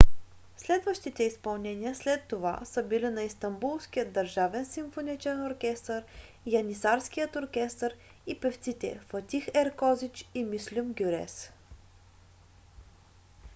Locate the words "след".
1.95-2.23